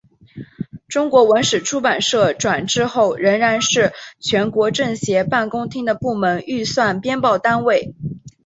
[0.87, 7.93] 中国文史出版社转制后仍然是全国政协办公厅的部门预算编报单位。